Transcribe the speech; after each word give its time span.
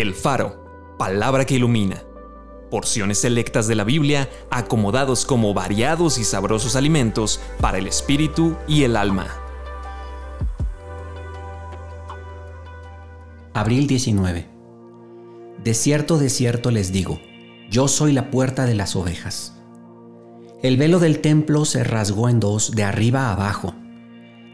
El 0.00 0.14
Faro, 0.14 0.94
palabra 0.96 1.44
que 1.44 1.56
ilumina. 1.56 2.04
Porciones 2.70 3.18
selectas 3.18 3.66
de 3.66 3.74
la 3.74 3.82
Biblia 3.82 4.30
acomodados 4.48 5.24
como 5.24 5.54
variados 5.54 6.18
y 6.18 6.24
sabrosos 6.24 6.76
alimentos 6.76 7.40
para 7.60 7.78
el 7.78 7.88
espíritu 7.88 8.54
y 8.68 8.84
el 8.84 8.96
alma. 8.96 9.26
Abril 13.54 13.88
19. 13.88 14.46
De 15.64 15.74
cierto, 15.74 16.18
de 16.18 16.30
cierto 16.30 16.70
les 16.70 16.92
digo, 16.92 17.18
yo 17.68 17.88
soy 17.88 18.12
la 18.12 18.30
puerta 18.30 18.66
de 18.66 18.76
las 18.76 18.94
ovejas. 18.94 19.54
El 20.62 20.76
velo 20.76 21.00
del 21.00 21.18
templo 21.18 21.64
se 21.64 21.82
rasgó 21.82 22.28
en 22.28 22.38
dos, 22.38 22.70
de 22.70 22.84
arriba 22.84 23.30
a 23.30 23.32
abajo. 23.32 23.74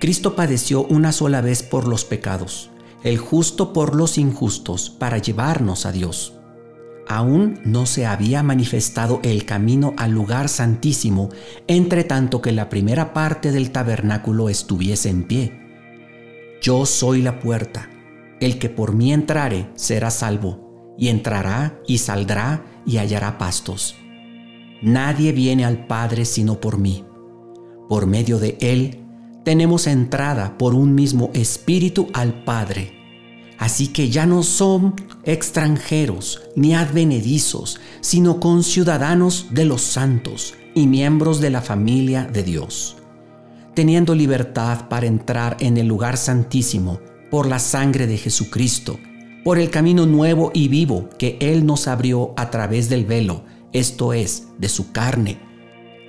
Cristo 0.00 0.36
padeció 0.36 0.84
una 0.84 1.12
sola 1.12 1.42
vez 1.42 1.62
por 1.62 1.86
los 1.86 2.06
pecados 2.06 2.70
el 3.04 3.18
justo 3.18 3.72
por 3.72 3.94
los 3.94 4.18
injustos, 4.18 4.90
para 4.90 5.18
llevarnos 5.18 5.86
a 5.86 5.92
Dios. 5.92 6.34
Aún 7.06 7.60
no 7.64 7.84
se 7.84 8.06
había 8.06 8.42
manifestado 8.42 9.20
el 9.22 9.44
camino 9.44 9.92
al 9.98 10.10
lugar 10.10 10.48
santísimo, 10.48 11.28
entre 11.68 12.02
tanto 12.02 12.40
que 12.40 12.50
la 12.50 12.70
primera 12.70 13.12
parte 13.12 13.52
del 13.52 13.70
tabernáculo 13.70 14.48
estuviese 14.48 15.10
en 15.10 15.24
pie. 15.24 15.60
Yo 16.62 16.86
soy 16.86 17.20
la 17.20 17.40
puerta, 17.40 17.90
el 18.40 18.58
que 18.58 18.70
por 18.70 18.94
mí 18.94 19.12
entrare 19.12 19.68
será 19.74 20.10
salvo, 20.10 20.94
y 20.96 21.08
entrará 21.08 21.78
y 21.86 21.98
saldrá 21.98 22.64
y 22.86 22.96
hallará 22.96 23.36
pastos. 23.36 23.96
Nadie 24.80 25.32
viene 25.32 25.64
al 25.64 25.86
Padre 25.86 26.24
sino 26.24 26.60
por 26.60 26.78
mí. 26.78 27.04
Por 27.88 28.06
medio 28.06 28.38
de 28.38 28.56
Él 28.60 29.03
tenemos 29.44 29.86
entrada 29.86 30.56
por 30.56 30.74
un 30.74 30.94
mismo 30.94 31.30
espíritu 31.34 32.08
al 32.14 32.42
Padre. 32.44 32.92
Así 33.58 33.88
que 33.88 34.10
ya 34.10 34.26
no 34.26 34.42
son 34.42 34.94
extranjeros 35.22 36.42
ni 36.56 36.74
advenedizos, 36.74 37.78
sino 38.00 38.40
conciudadanos 38.40 39.48
de 39.50 39.64
los 39.66 39.82
santos 39.82 40.54
y 40.74 40.86
miembros 40.86 41.40
de 41.40 41.50
la 41.50 41.62
familia 41.62 42.24
de 42.24 42.42
Dios, 42.42 42.96
teniendo 43.74 44.14
libertad 44.14 44.88
para 44.88 45.06
entrar 45.06 45.56
en 45.60 45.76
el 45.76 45.86
lugar 45.86 46.16
santísimo 46.16 46.98
por 47.30 47.46
la 47.46 47.58
sangre 47.58 48.06
de 48.06 48.18
Jesucristo, 48.18 48.98
por 49.44 49.58
el 49.58 49.70
camino 49.70 50.06
nuevo 50.06 50.50
y 50.52 50.68
vivo 50.68 51.08
que 51.18 51.36
Él 51.40 51.64
nos 51.64 51.86
abrió 51.86 52.32
a 52.36 52.50
través 52.50 52.88
del 52.88 53.04
velo, 53.04 53.44
esto 53.72 54.12
es, 54.12 54.48
de 54.58 54.68
su 54.68 54.90
carne 54.90 55.43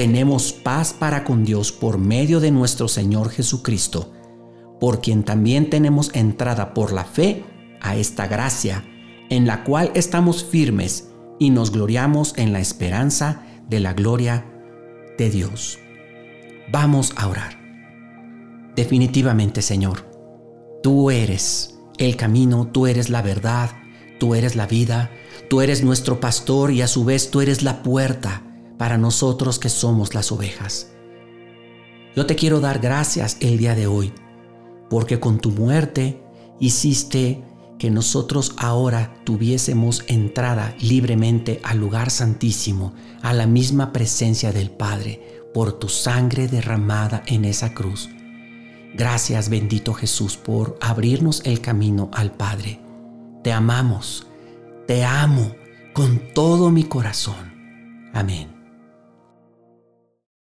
tenemos 0.00 0.54
paz 0.54 0.94
para 0.94 1.24
con 1.24 1.44
Dios 1.44 1.72
por 1.72 1.98
medio 1.98 2.40
de 2.40 2.50
nuestro 2.50 2.88
Señor 2.88 3.28
Jesucristo, 3.28 4.10
por 4.80 5.02
quien 5.02 5.24
también 5.24 5.68
tenemos 5.68 6.10
entrada 6.14 6.72
por 6.72 6.90
la 6.90 7.04
fe 7.04 7.44
a 7.82 7.96
esta 7.96 8.26
gracia, 8.26 8.82
en 9.28 9.46
la 9.46 9.62
cual 9.62 9.90
estamos 9.94 10.42
firmes 10.42 11.10
y 11.38 11.50
nos 11.50 11.70
gloriamos 11.70 12.32
en 12.38 12.54
la 12.54 12.60
esperanza 12.60 13.42
de 13.68 13.80
la 13.80 13.92
gloria 13.92 14.46
de 15.18 15.28
Dios. 15.28 15.78
Vamos 16.72 17.12
a 17.16 17.28
orar. 17.28 17.60
Definitivamente, 18.74 19.60
Señor, 19.60 20.10
tú 20.82 21.10
eres 21.10 21.78
el 21.98 22.16
camino, 22.16 22.68
tú 22.72 22.86
eres 22.86 23.10
la 23.10 23.20
verdad, 23.20 23.68
tú 24.18 24.34
eres 24.34 24.56
la 24.56 24.66
vida, 24.66 25.10
tú 25.50 25.60
eres 25.60 25.84
nuestro 25.84 26.20
pastor 26.20 26.70
y 26.70 26.80
a 26.80 26.86
su 26.86 27.04
vez 27.04 27.30
tú 27.30 27.42
eres 27.42 27.62
la 27.62 27.82
puerta 27.82 28.44
para 28.80 28.96
nosotros 28.96 29.58
que 29.58 29.68
somos 29.68 30.14
las 30.14 30.32
ovejas. 30.32 30.86
Yo 32.16 32.24
te 32.24 32.34
quiero 32.34 32.60
dar 32.60 32.78
gracias 32.78 33.36
el 33.40 33.58
día 33.58 33.74
de 33.74 33.86
hoy, 33.86 34.10
porque 34.88 35.20
con 35.20 35.38
tu 35.38 35.50
muerte 35.50 36.22
hiciste 36.60 37.44
que 37.78 37.90
nosotros 37.90 38.54
ahora 38.56 39.12
tuviésemos 39.24 40.02
entrada 40.06 40.74
libremente 40.80 41.60
al 41.62 41.76
lugar 41.76 42.10
santísimo, 42.10 42.94
a 43.20 43.34
la 43.34 43.46
misma 43.46 43.92
presencia 43.92 44.50
del 44.50 44.70
Padre, 44.70 45.42
por 45.52 45.78
tu 45.78 45.90
sangre 45.90 46.48
derramada 46.48 47.22
en 47.26 47.44
esa 47.44 47.74
cruz. 47.74 48.08
Gracias 48.94 49.50
bendito 49.50 49.92
Jesús 49.92 50.38
por 50.38 50.78
abrirnos 50.80 51.42
el 51.44 51.60
camino 51.60 52.10
al 52.14 52.32
Padre. 52.32 52.80
Te 53.44 53.52
amamos, 53.52 54.26
te 54.86 55.04
amo 55.04 55.54
con 55.92 56.32
todo 56.32 56.70
mi 56.70 56.84
corazón. 56.84 57.52
Amén. 58.14 58.59